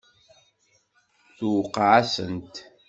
Tuqeε-asent. 1.37 2.53